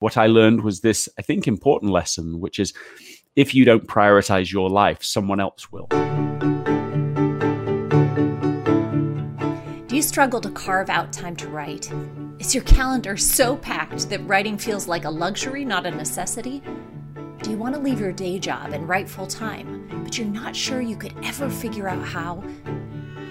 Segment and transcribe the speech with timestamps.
[0.00, 2.72] what I learned was this, I think, important lesson, which is
[3.36, 5.86] if you don't prioritize your life, someone else will.
[9.86, 11.92] Do you struggle to carve out time to write?
[12.38, 16.62] Is your calendar so packed that writing feels like a luxury, not a necessity?
[17.42, 20.56] Do you want to leave your day job and write full time, but you're not
[20.56, 22.42] sure you could ever figure out how?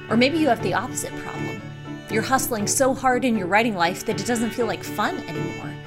[0.09, 1.61] Or maybe you have the opposite problem.
[2.11, 5.78] You're hustling so hard in your writing life that it doesn't feel like fun anymore.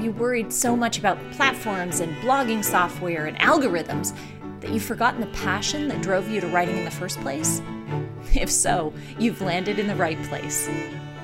[0.00, 4.16] Have you worried so much about platforms and blogging software and algorithms
[4.60, 7.60] that you've forgotten the passion that drove you to writing in the first place?
[8.34, 10.70] If so, you've landed in the right place.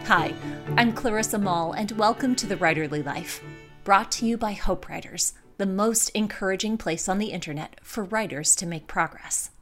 [0.04, 0.34] Hi,
[0.76, 3.42] I'm Clarissa Moll, and welcome to The Writerly Life,
[3.82, 8.54] brought to you by Hope Writers, the most encouraging place on the internet for writers
[8.56, 9.52] to make progress.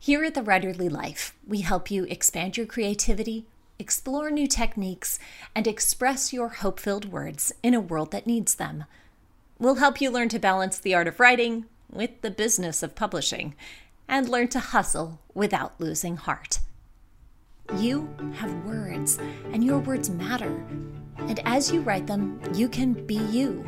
[0.00, 3.46] Here at The Writerly Life, we help you expand your creativity,
[3.78, 5.18] explore new techniques,
[5.54, 8.84] and express your hope filled words in a world that needs them.
[9.58, 13.54] We'll help you learn to balance the art of writing with the business of publishing,
[14.08, 16.60] and learn to hustle without losing heart.
[17.76, 19.18] You have words,
[19.52, 20.64] and your words matter.
[21.18, 23.64] And as you write them, you can be you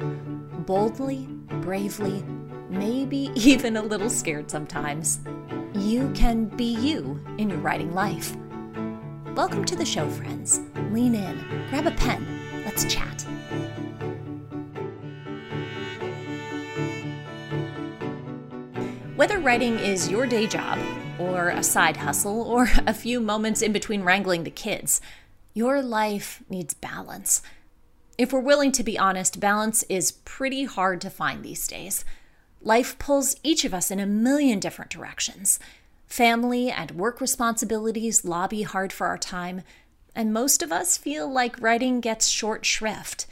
[0.66, 1.26] boldly,
[1.60, 2.24] bravely,
[2.68, 5.20] maybe even a little scared sometimes.
[5.74, 8.36] You can be you in your writing life.
[9.40, 10.60] Welcome to the show, friends.
[10.90, 13.22] Lean in, grab a pen, let's chat.
[19.16, 20.78] Whether writing is your day job,
[21.18, 25.00] or a side hustle, or a few moments in between wrangling the kids,
[25.54, 27.40] your life needs balance.
[28.18, 32.04] If we're willing to be honest, balance is pretty hard to find these days.
[32.60, 35.58] Life pulls each of us in a million different directions.
[36.10, 39.62] Family and work responsibilities lobby hard for our time,
[40.12, 43.26] and most of us feel like writing gets short shrift.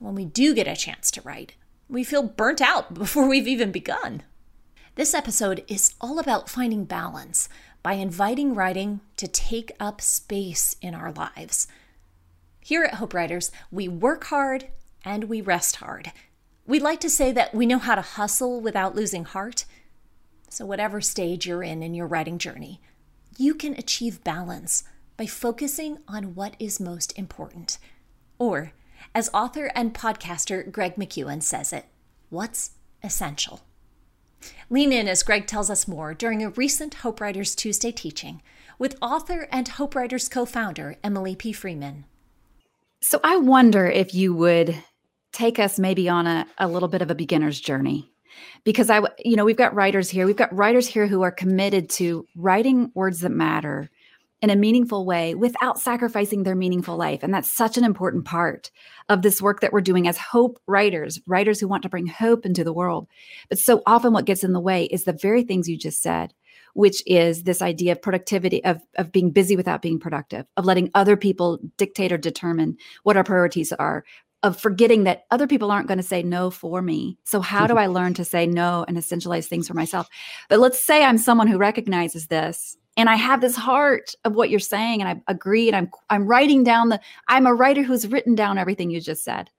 [0.00, 1.54] When we do get a chance to write,
[1.88, 4.24] we feel burnt out before we've even begun.
[4.96, 7.48] This episode is all about finding balance
[7.84, 11.68] by inviting writing to take up space in our lives.
[12.58, 14.66] Here at Hope Writers, we work hard
[15.04, 16.10] and we rest hard.
[16.66, 19.66] We like to say that we know how to hustle without losing heart.
[20.48, 22.80] So, whatever stage you're in in your writing journey,
[23.36, 24.84] you can achieve balance
[25.16, 27.78] by focusing on what is most important.
[28.38, 28.72] Or,
[29.14, 31.86] as author and podcaster Greg McKeown says it,
[32.30, 33.60] what's essential.
[34.68, 38.42] Lean in as Greg tells us more during a recent Hope Writers Tuesday teaching
[38.78, 41.52] with author and Hope Writers co founder Emily P.
[41.52, 42.04] Freeman.
[43.00, 44.76] So I wonder if you would
[45.32, 48.10] take us maybe on a, a little bit of a beginner's journey.
[48.64, 50.26] Because I, you know, we've got writers here.
[50.26, 53.90] We've got writers here who are committed to writing words that matter
[54.42, 57.22] in a meaningful way without sacrificing their meaningful life.
[57.22, 58.70] And that's such an important part
[59.08, 62.44] of this work that we're doing as hope writers, writers who want to bring hope
[62.44, 63.08] into the world.
[63.48, 66.34] But so often what gets in the way is the very things you just said,
[66.76, 70.90] which is this idea of productivity, of, of being busy without being productive, of letting
[70.94, 74.04] other people dictate or determine what our priorities are,
[74.42, 77.16] of forgetting that other people aren't going to say no for me.
[77.24, 77.78] So how do mm-hmm.
[77.78, 80.06] I learn to say no and essentialize things for myself?
[80.50, 84.50] But let's say I'm someone who recognizes this and I have this heart of what
[84.50, 86.98] you're saying, and I agree, and I'm I'm writing down the.
[87.28, 89.50] I'm a writer who's written down everything you just said.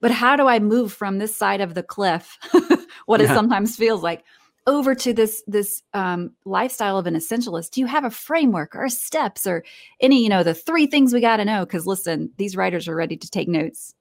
[0.00, 2.36] But how do I move from this side of the cliff,
[3.06, 3.26] what yeah.
[3.26, 4.22] it sometimes feels like,
[4.68, 7.70] over to this this um, lifestyle of an essentialist?
[7.70, 9.64] Do you have a framework or steps or
[10.00, 11.64] any you know the three things we got to know?
[11.64, 13.94] Because listen, these writers are ready to take notes.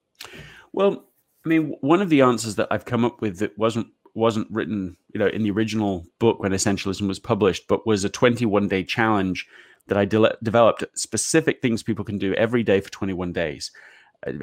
[0.74, 1.06] Well,
[1.46, 4.98] I mean, one of the answers that I've come up with that wasn't wasn't written,
[5.14, 8.84] you know, in the original book when Essentialism was published, but was a 21 day
[8.84, 9.48] challenge
[9.88, 13.72] that I de- developed specific things people can do every day for 21 days.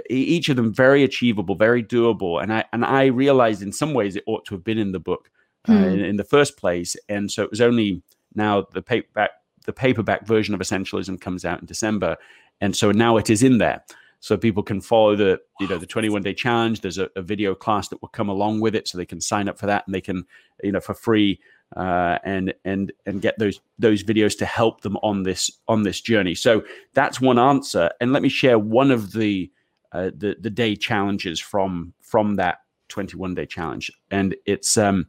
[0.09, 4.17] Each of them very achievable, very doable, and I and I realized in some ways
[4.17, 5.29] it ought to have been in the book
[5.67, 5.73] hmm.
[5.73, 8.03] in, in, the first place, and so it was only
[8.35, 9.31] now the paperback
[9.65, 12.17] the paperback version of Essentialism comes out in December,
[12.61, 13.85] and so now it is in there.
[14.21, 16.81] So people can follow the you know the 21 day challenge.
[16.81, 19.49] There's a, a, video class that will come along with it so they can sign
[19.49, 20.25] up for that and they can
[20.63, 21.41] you know for free
[21.77, 26.01] uh, and and and get those those videos to help them on this on this
[26.01, 26.35] journey.
[26.35, 26.63] So
[26.95, 27.91] that's one answer.
[28.01, 29.51] And let me share one of the
[29.93, 32.59] uh, the the day challenges from from that
[32.89, 33.91] 21 day challenge.
[34.11, 35.07] And it's um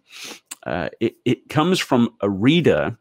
[0.65, 2.97] uh, it, it comes from a reader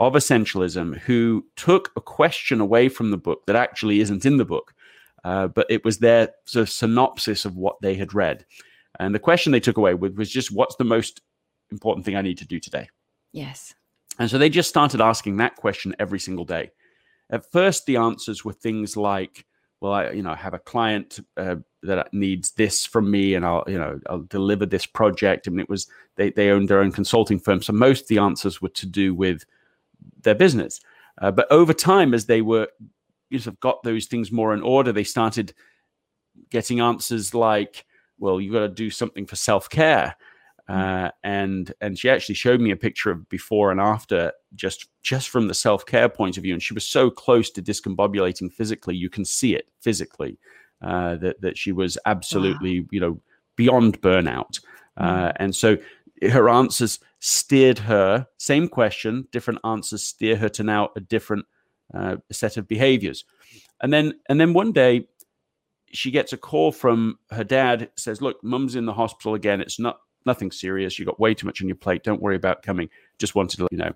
[0.00, 4.44] of essentialism who took a question away from the book that actually isn't in the
[4.44, 4.74] book
[5.24, 8.44] uh, but it was their sort of synopsis of what they had read.
[8.98, 11.20] And the question they took away with was just, what's the most
[11.70, 12.88] important thing I need to do today?
[13.32, 13.74] Yes.
[14.18, 16.70] And so they just started asking that question every single day.
[17.30, 19.44] At first, the answers were things like,
[19.80, 23.64] well, I, you know, have a client uh, that needs this from me, and I'll
[23.66, 25.46] you know I'll deliver this project.
[25.46, 28.18] I mean, it was they they owned their own consulting firm, so most of the
[28.18, 29.44] answers were to do with
[30.22, 30.80] their business.
[31.20, 32.68] Uh, but over time, as they were
[33.30, 35.52] you know, got those things more in order, they started
[36.50, 37.84] getting answers like,
[38.18, 40.16] "Well, you've got to do something for self care."
[40.68, 45.30] Uh, and and she actually showed me a picture of before and after just just
[45.30, 49.08] from the self-care point of view and she was so close to discombobulating physically you
[49.08, 50.38] can see it physically
[50.82, 52.86] uh, that that she was absolutely wow.
[52.90, 53.20] you know
[53.56, 54.60] beyond burnout
[54.96, 55.76] uh, and so
[56.30, 61.44] her answers steered her same question different answers steer her to now a different
[61.94, 63.24] uh, set of behaviors
[63.80, 65.06] and then and then one day
[65.90, 69.78] she gets a call from her dad says look mum's in the hospital again it's
[69.78, 69.98] not
[70.28, 70.98] nothing serious.
[70.98, 72.04] You got way too much on your plate.
[72.04, 72.88] Don't worry about coming.
[73.18, 73.92] Just wanted to let you know.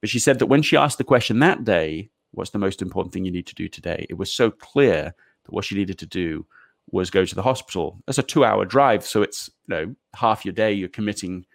[0.00, 3.12] But she said that when she asked the question that day, what's the most important
[3.12, 4.06] thing you need to do today?
[4.08, 5.14] It was so clear
[5.48, 6.46] that what she needed to do
[6.90, 7.98] was go to the hospital.
[8.06, 9.04] That's a two hour drive.
[9.04, 11.46] So it's, you know, half your day you're committing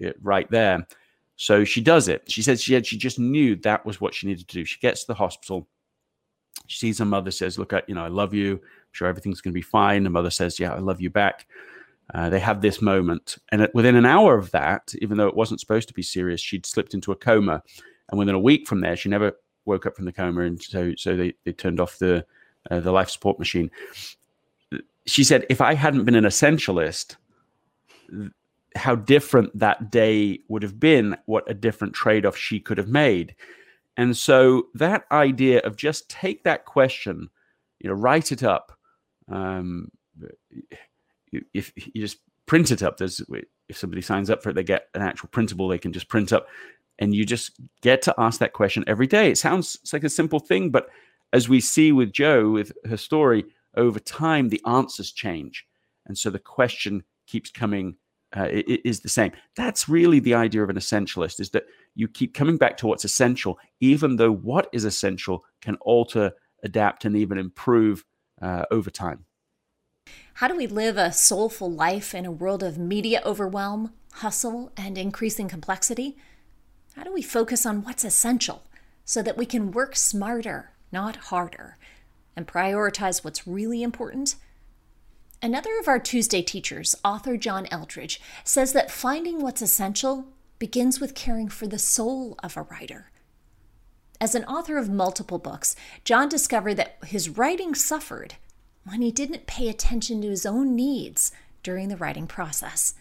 [0.00, 0.86] it right there.
[1.36, 2.30] So she does it.
[2.30, 4.64] She said she had, she just knew that was what she needed to do.
[4.64, 5.68] She gets to the hospital.
[6.66, 8.54] She sees her mother, says, Look, I, you know, I love you.
[8.54, 10.04] I'm sure everything's going to be fine.
[10.04, 11.46] The mother says, Yeah, I love you back.
[12.14, 15.58] Uh, they have this moment, and within an hour of that, even though it wasn't
[15.60, 17.62] supposed to be serious, she'd slipped into a coma,
[18.10, 19.32] and within a week from there, she never
[19.64, 22.26] woke up from the coma, and so so they, they turned off the
[22.70, 23.70] uh, the life support machine.
[25.06, 27.16] She said, "If I hadn't been an essentialist,
[28.76, 31.16] how different that day would have been.
[31.26, 33.34] What a different trade off she could have made."
[33.96, 37.28] And so that idea of just take that question,
[37.80, 38.72] you know, write it up.
[39.28, 39.90] Um,
[41.52, 43.22] if you just print it up, there's
[43.68, 46.32] if somebody signs up for it, they get an actual printable they can just print
[46.32, 46.46] up,
[46.98, 49.30] and you just get to ask that question every day.
[49.30, 50.88] It sounds like a simple thing, but
[51.32, 53.44] as we see with Joe, with her story,
[53.76, 55.66] over time the answers change,
[56.06, 57.96] and so the question keeps coming.
[58.34, 59.30] Uh, is the same.
[59.56, 61.64] That's really the idea of an essentialist: is that
[61.94, 66.32] you keep coming back to what's essential, even though what is essential can alter,
[66.62, 68.06] adapt, and even improve
[68.40, 69.26] uh, over time.
[70.34, 74.96] How do we live a soulful life in a world of media overwhelm, hustle, and
[74.96, 76.16] increasing complexity?
[76.96, 78.62] How do we focus on what's essential
[79.04, 81.76] so that we can work smarter, not harder,
[82.36, 84.36] and prioritize what's really important?
[85.40, 90.26] Another of our Tuesday teachers, author John Eldredge, says that finding what's essential
[90.58, 93.10] begins with caring for the soul of a writer.
[94.20, 95.74] As an author of multiple books,
[96.04, 98.36] John discovered that his writing suffered
[98.84, 101.32] when he didn't pay attention to his own needs
[101.64, 102.94] during the writing process.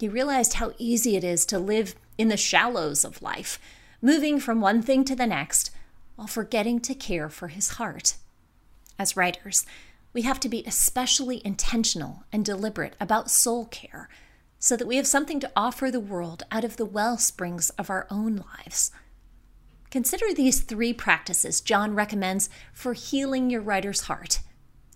[0.00, 3.60] He realized how easy it is to live in the shallows of life,
[4.02, 5.70] moving from one thing to the next
[6.16, 8.16] while forgetting to care for his heart.
[8.98, 9.64] As writers,
[10.12, 14.08] we have to be especially intentional and deliberate about soul care
[14.58, 17.90] so that we have something to offer the world out of the well springs of
[17.90, 18.90] our own lives.
[19.90, 24.40] Consider these three practices John recommends for healing your writer's heart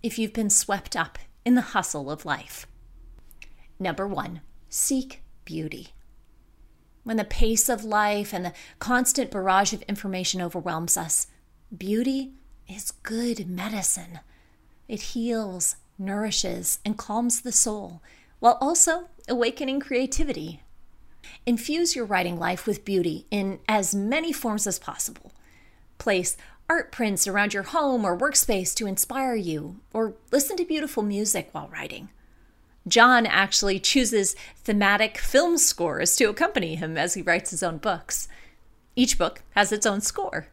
[0.03, 2.65] if you've been swept up in the hustle of life.
[3.79, 5.89] Number one, seek beauty.
[7.03, 11.27] When the pace of life and the constant barrage of information overwhelms us,
[11.75, 12.33] beauty
[12.67, 14.19] is good medicine.
[14.87, 18.01] It heals, nourishes, and calms the soul,
[18.39, 20.61] while also awakening creativity.
[21.45, 25.31] Infuse your writing life with beauty in as many forms as possible.
[25.97, 26.37] Place
[26.69, 31.49] art prints around your home or workspace to inspire you, or listen to beautiful music
[31.51, 32.09] while writing.
[32.87, 38.27] John actually chooses thematic film scores to accompany him as he writes his own books.
[38.95, 40.47] Each book has its own score.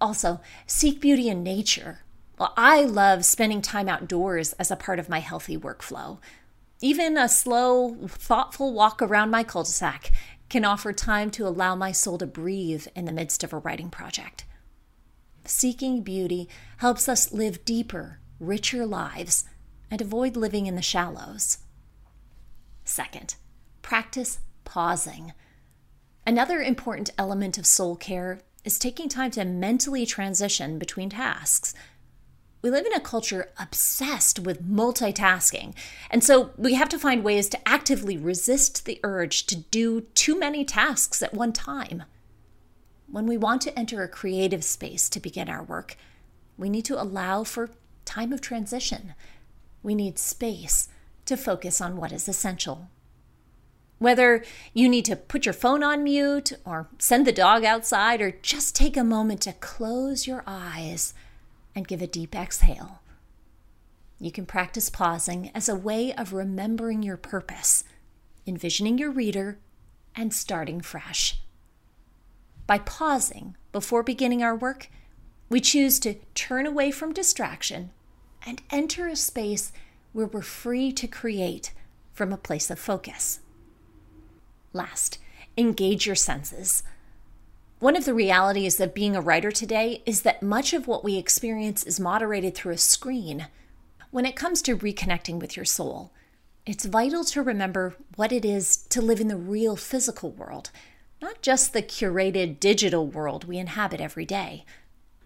[0.00, 2.00] Also, seek beauty in nature.
[2.38, 6.18] Well, I love spending time outdoors as a part of my healthy workflow.
[6.80, 10.12] Even a slow, thoughtful walk around my cul de sac
[10.48, 13.90] can offer time to allow my soul to breathe in the midst of a writing
[13.90, 14.44] project
[15.48, 19.44] seeking beauty helps us live deeper, richer lives
[19.90, 21.58] and avoid living in the shallows.
[22.84, 23.36] Second,
[23.82, 25.32] practice pausing.
[26.26, 31.72] Another important element of soul care is taking time to mentally transition between tasks.
[32.62, 35.74] We live in a culture obsessed with multitasking,
[36.10, 40.36] and so we have to find ways to actively resist the urge to do too
[40.36, 42.02] many tasks at one time.
[43.08, 45.96] When we want to enter a creative space to begin our work,
[46.58, 47.70] we need to allow for
[48.04, 49.14] time of transition.
[49.86, 50.88] We need space
[51.26, 52.88] to focus on what is essential.
[54.00, 58.32] Whether you need to put your phone on mute, or send the dog outside, or
[58.32, 61.14] just take a moment to close your eyes
[61.72, 63.00] and give a deep exhale.
[64.18, 67.84] you can practice pausing as a way of remembering your purpose,
[68.44, 69.60] envisioning your reader,
[70.16, 71.40] and starting fresh.
[72.66, 74.88] By pausing before beginning our work,
[75.48, 77.92] we choose to turn away from distraction
[78.46, 79.72] and enter a space
[80.12, 81.72] where we're free to create
[82.12, 83.40] from a place of focus.
[84.72, 85.18] Last,
[85.58, 86.82] engage your senses.
[87.78, 91.18] One of the realities of being a writer today is that much of what we
[91.18, 93.48] experience is moderated through a screen.
[94.10, 96.12] When it comes to reconnecting with your soul,
[96.64, 100.70] it's vital to remember what it is to live in the real physical world,
[101.20, 104.64] not just the curated digital world we inhabit every day.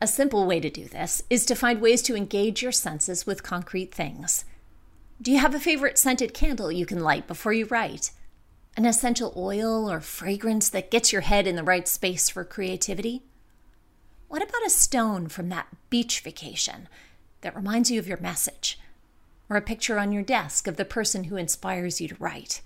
[0.03, 3.43] A simple way to do this is to find ways to engage your senses with
[3.43, 4.47] concrete things.
[5.21, 8.11] Do you have a favorite scented candle you can light before you write?
[8.79, 13.25] An essential oil or fragrance that gets your head in the right space for creativity?
[14.29, 16.89] What about a stone from that beach vacation
[17.43, 18.81] that reminds you of your message?
[19.51, 22.63] Or a picture on your desk of the person who inspires you to write?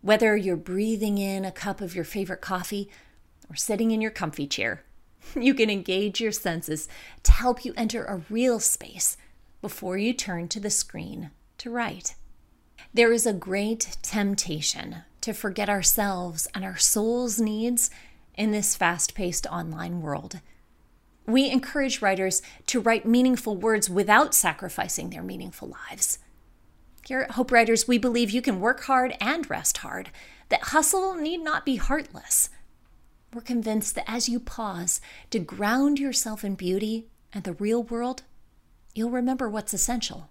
[0.00, 2.88] Whether you're breathing in a cup of your favorite coffee
[3.50, 4.85] or sitting in your comfy chair,
[5.40, 6.88] you can engage your senses
[7.22, 9.16] to help you enter a real space
[9.60, 12.14] before you turn to the screen to write.
[12.94, 17.90] There is a great temptation to forget ourselves and our soul's needs
[18.36, 20.40] in this fast paced online world.
[21.26, 26.20] We encourage writers to write meaningful words without sacrificing their meaningful lives.
[27.06, 30.10] Here at Hope Writers, we believe you can work hard and rest hard,
[30.48, 32.50] that hustle need not be heartless.
[33.36, 38.22] We're convinced that as you pause to ground yourself in beauty and the real world,
[38.94, 40.30] you'll remember what's essential.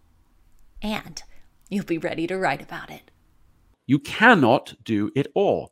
[0.82, 1.22] And
[1.70, 3.12] you'll be ready to write about it.
[3.86, 5.72] You cannot do it all.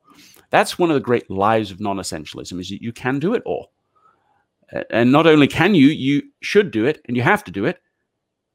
[0.52, 3.72] That's one of the great lies of non-essentialism is that you can do it all.
[4.92, 7.82] And not only can you, you should do it and you have to do it.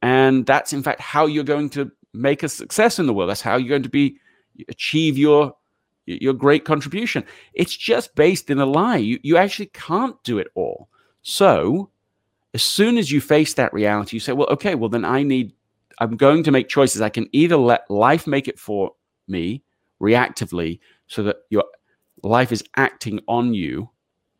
[0.02, 3.28] And that's in fact how you're going to make a success in the world.
[3.28, 4.20] That's how you're going to be
[4.68, 5.54] achieve your
[6.08, 7.24] your great contribution.
[7.52, 8.96] It's just based in a lie.
[8.96, 10.88] You you actually can't do it all.
[11.22, 11.90] So
[12.54, 15.52] as soon as you face that reality, you say, well, okay, well, then I need,
[16.00, 17.00] I'm going to make choices.
[17.00, 18.92] I can either let life make it for
[19.26, 19.62] me
[20.00, 21.64] reactively so that your
[22.22, 23.90] life is acting on you.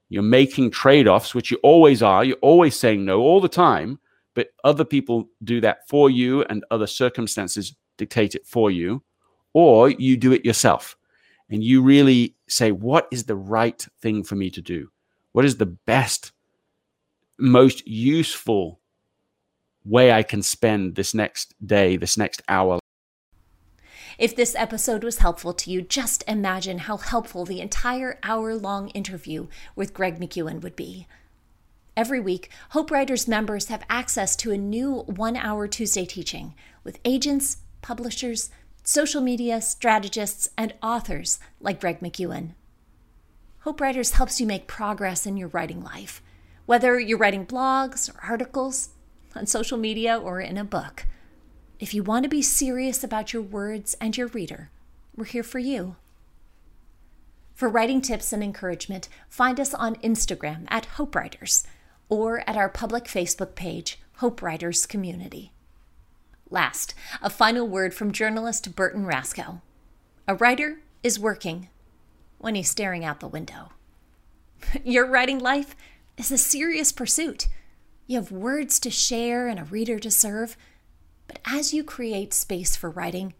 [0.08, 2.25] You're making trade offs, which you always are.
[2.25, 3.98] You're always saying no all the time,
[4.34, 9.02] but other people do that for you and other circumstances dictate it for you.
[9.52, 10.96] Or you do it yourself
[11.50, 14.90] and you really say, what is the right thing for me to do?
[15.33, 16.33] What is the best
[17.38, 18.81] most useful
[19.85, 22.78] way I can spend this next day, this next hour.
[24.19, 28.88] If this episode was helpful to you, just imagine how helpful the entire hour long
[28.88, 31.07] interview with Greg McKeown would be.
[31.97, 37.00] Every week, Hope Writers members have access to a new one hour Tuesday teaching with
[37.05, 38.50] agents, publishers,
[38.88, 42.52] social media strategists, and authors like Greg McKeown.
[43.61, 46.23] Hope Writers helps you make progress in your writing life
[46.64, 48.90] whether you're writing blogs or articles,
[49.37, 51.04] on social media, or in a book.
[51.78, 54.71] If you want to be serious about your words and your reader,
[55.14, 55.97] we're here for you.
[57.54, 61.66] For writing tips and encouragement, find us on Instagram at Hope Writers
[62.09, 65.52] or at our public Facebook page, Hope Writers Community.
[66.50, 69.61] Last, a final word from journalist Burton Rascoe.
[70.26, 71.69] A writer is working
[72.38, 73.73] when he's staring out the window.
[74.85, 75.76] Your writing life
[76.17, 77.49] is a serious pursuit.
[78.07, 80.57] You have words to share and a reader to serve.
[81.26, 83.35] But as you create space for writing,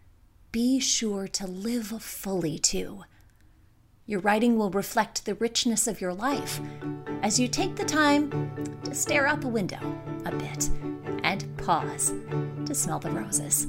[0.53, 3.05] be sure to live fully too.
[4.05, 6.61] Your writing will reflect the richness of your life
[7.23, 8.31] as you take the time
[8.85, 10.71] to stare out the window a bit
[11.25, 12.15] and pause
[12.65, 13.67] to smell the roses.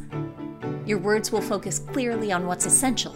[0.86, 3.14] Your words will focus clearly on what's essential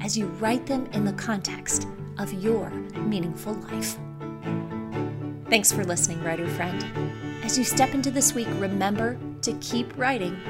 [0.00, 1.86] as you write them in the context
[2.16, 3.98] of your meaningful life.
[5.50, 6.82] Thanks for listening, writer friend.
[7.44, 10.40] As you step into this week, remember to keep writing.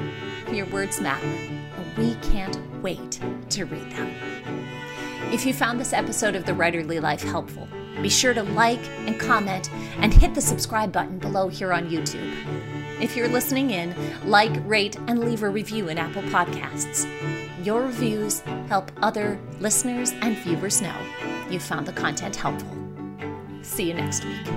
[0.49, 4.15] Your words matter, and we can't wait to read them.
[5.33, 7.67] If you found this episode of The Writerly Life helpful,
[8.01, 12.33] be sure to like and comment and hit the subscribe button below here on YouTube.
[13.03, 13.93] If you're listening in,
[14.23, 17.05] like, rate, and leave a review in Apple Podcasts.
[17.65, 20.95] Your reviews help other listeners and viewers know
[21.49, 22.77] you found the content helpful.
[23.61, 24.47] See you next week.